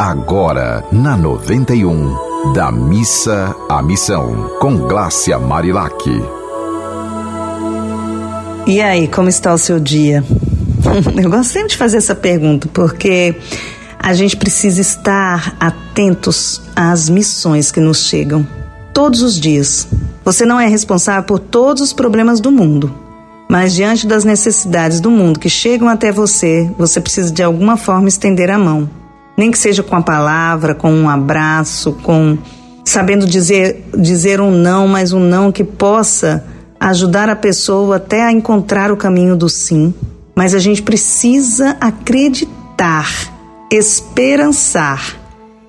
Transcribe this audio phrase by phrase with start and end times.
[0.00, 6.08] agora na 91 da missa à missão com Glácia Marilac.
[8.66, 10.24] E aí, como está o seu dia?
[11.22, 13.36] Eu gosto sempre de fazer essa pergunta porque
[13.98, 18.48] a gente precisa estar atentos às missões que nos chegam
[18.94, 19.86] todos os dias.
[20.24, 22.90] Você não é responsável por todos os problemas do mundo,
[23.50, 28.08] mas diante das necessidades do mundo que chegam até você, você precisa de alguma forma
[28.08, 28.88] estender a mão
[29.36, 32.36] nem que seja com a palavra, com um abraço, com
[32.84, 36.44] sabendo dizer dizer um não, mas um não que possa
[36.78, 39.94] ajudar a pessoa até a encontrar o caminho do sim.
[40.34, 43.08] Mas a gente precisa acreditar,
[43.70, 45.16] esperançar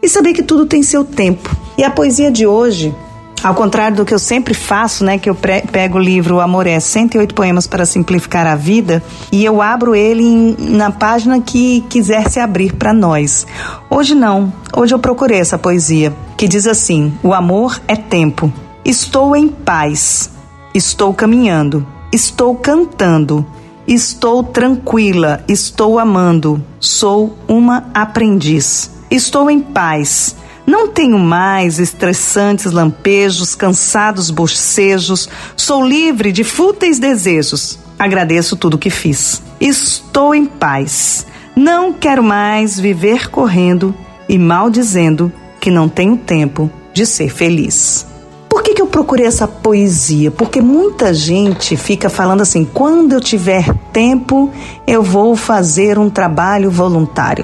[0.01, 1.55] e saber que tudo tem seu tempo.
[1.77, 2.95] E a poesia de hoje
[3.43, 6.79] ao contrário do que eu sempre faço, né, que eu pego o livro Amor é
[6.79, 9.01] 108 poemas para simplificar a vida
[9.31, 13.47] e eu abro ele em, na página que quiser se abrir para nós.
[13.89, 14.53] Hoje não.
[14.75, 18.51] Hoje eu procurei essa poesia que diz assim: O amor é tempo.
[18.85, 20.29] Estou em paz.
[20.73, 21.85] Estou caminhando.
[22.11, 23.45] Estou cantando.
[23.87, 25.43] Estou tranquila.
[25.47, 26.63] Estou amando.
[26.79, 28.91] Sou uma aprendiz.
[29.09, 30.35] Estou em paz.
[30.71, 37.77] Não tenho mais estressantes lampejos, cansados bocejos, sou livre de fúteis desejos.
[37.99, 39.43] Agradeço tudo que fiz.
[39.59, 41.27] Estou em paz.
[41.57, 43.93] Não quero mais viver correndo
[44.29, 48.07] e maldizendo que não tenho tempo de ser feliz.
[48.47, 50.31] Por que, que eu procurei essa poesia?
[50.31, 54.49] Porque muita gente fica falando assim: quando eu tiver tempo,
[54.87, 57.43] eu vou fazer um trabalho voluntário.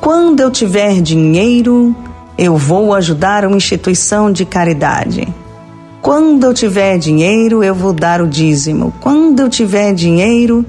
[0.00, 1.92] Quando eu tiver dinheiro,
[2.36, 5.26] eu vou ajudar uma instituição de caridade.
[6.00, 8.92] Quando eu tiver dinheiro, eu vou dar o dízimo.
[9.00, 10.64] Quando eu tiver dinheiro,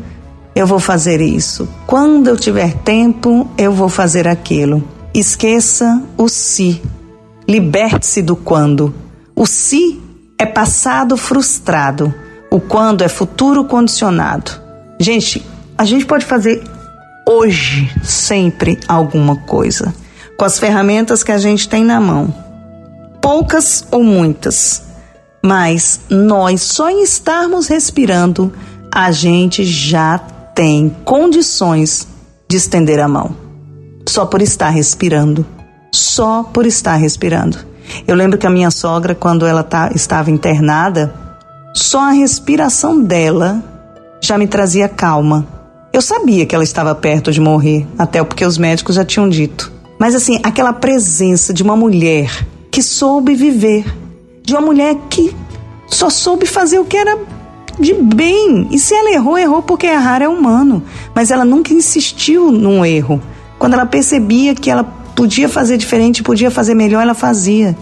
[0.56, 1.68] eu vou fazer isso.
[1.88, 4.84] Quando eu tiver tempo, eu vou fazer aquilo.
[5.14, 6.82] Esqueça o se.
[7.48, 8.94] Liberte-se do quando.
[9.36, 10.00] O se
[10.38, 12.14] é passado frustrado.
[12.52, 14.52] O quando é futuro condicionado.
[15.00, 15.44] Gente,
[15.76, 16.62] a gente pode fazer
[17.28, 20.03] hoje sempre alguma coisa
[20.44, 22.28] com as ferramentas que a gente tem na mão.
[23.22, 24.84] Poucas ou muitas,
[25.42, 28.52] mas nós só em estarmos respirando,
[28.94, 30.18] a gente já
[30.54, 32.06] tem condições
[32.50, 33.34] de estender a mão.
[34.06, 35.46] Só por estar respirando.
[35.94, 37.60] Só por estar respirando.
[38.06, 41.14] Eu lembro que a minha sogra, quando ela tá, estava internada,
[41.74, 43.64] só a respiração dela
[44.22, 45.48] já me trazia calma.
[45.94, 49.72] Eu sabia que ela estava perto de morrer, até porque os médicos já tinham dito.
[49.98, 53.86] Mas assim, aquela presença de uma mulher que soube viver,
[54.44, 55.36] de uma mulher que
[55.88, 57.18] só soube fazer o que era
[57.80, 58.68] de bem.
[58.72, 60.84] E se ela errou, errou porque errar é humano.
[61.14, 63.22] Mas ela nunca insistiu num erro.
[63.58, 67.78] Quando ela percebia que ela podia fazer diferente, podia fazer melhor, ela fazia.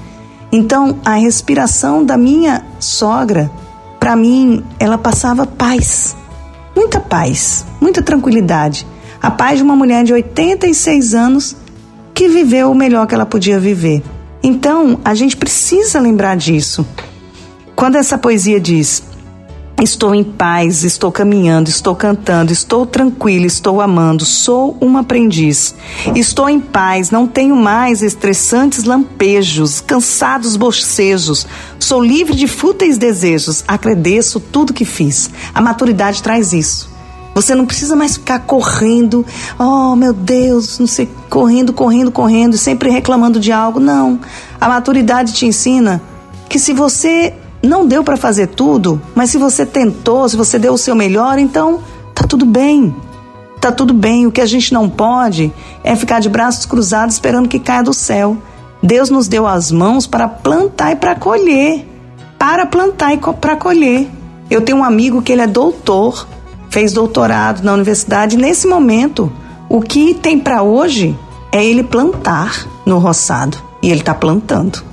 [0.51, 3.49] Então, a respiração da minha sogra,
[3.99, 6.15] para mim, ela passava paz.
[6.75, 8.85] Muita paz, muita tranquilidade.
[9.21, 11.55] A paz de uma mulher de 86 anos
[12.21, 14.03] que viveu o melhor que ela podia viver.
[14.43, 16.85] Então, a gente precisa lembrar disso.
[17.75, 19.01] Quando essa poesia diz:
[19.81, 25.73] Estou em paz, estou caminhando, estou cantando, estou tranquilo, estou amando, sou um aprendiz.
[26.15, 31.47] Estou em paz, não tenho mais estressantes lampejos, cansados bocejos.
[31.79, 35.31] Sou livre de fúteis desejos, agradeço tudo que fiz.
[35.55, 36.90] A maturidade traz isso.
[37.33, 39.25] Você não precisa mais ficar correndo,
[39.57, 43.79] oh meu Deus, não sei, correndo, correndo, correndo, sempre reclamando de algo.
[43.79, 44.19] Não.
[44.59, 46.01] A maturidade te ensina
[46.49, 47.33] que se você
[47.63, 51.39] não deu para fazer tudo, mas se você tentou, se você deu o seu melhor,
[51.39, 51.79] então
[52.13, 52.93] tá tudo bem.
[53.61, 54.25] Tá tudo bem.
[54.25, 55.53] O que a gente não pode
[55.83, 58.35] é ficar de braços cruzados esperando que caia do céu.
[58.81, 61.87] Deus nos deu as mãos para plantar e para colher.
[62.39, 64.09] Para plantar e para colher.
[64.49, 66.27] Eu tenho um amigo que ele é doutor
[66.71, 68.37] fez doutorado na universidade.
[68.37, 69.31] Nesse momento,
[69.69, 71.15] o que tem para hoje
[71.51, 73.57] é ele plantar no roçado.
[73.83, 74.83] E ele está plantando.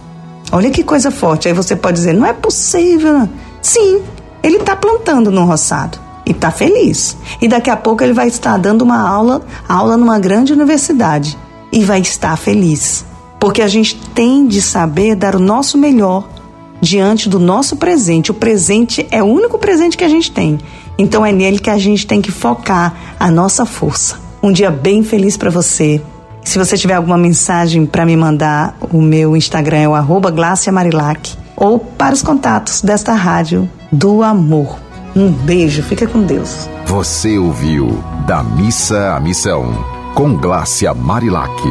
[0.51, 1.47] Olha que coisa forte.
[1.47, 3.29] Aí você pode dizer, não é possível.
[3.63, 4.03] Sim,
[4.43, 7.17] ele está plantando no roçado e está feliz.
[7.41, 11.39] E daqui a pouco ele vai estar dando uma aula, aula numa grande universidade
[11.71, 13.05] e vai estar feliz.
[13.39, 16.27] Porque a gente tem de saber dar o nosso melhor
[16.81, 18.31] diante do nosso presente.
[18.31, 20.59] O presente é o único presente que a gente tem.
[20.99, 24.17] Então é nele que a gente tem que focar a nossa força.
[24.43, 26.03] Um dia bem feliz para você.
[26.45, 31.79] Se você tiver alguma mensagem para me mandar, o meu Instagram é o Marilac, ou
[31.79, 34.79] para os contatos desta rádio do amor.
[35.15, 36.69] Um beijo, fica com Deus.
[36.87, 39.85] Você ouviu Da Missa à Missão,
[40.15, 41.63] com Glácia Marilac.